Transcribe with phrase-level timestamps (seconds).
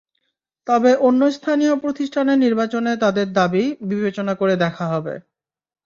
[0.67, 5.13] তবে অন্য স্থানীয় প্রতিষ্ঠানের নির্বাচনে তাঁদের দাবি বিবেচনা করে দেখা হবে।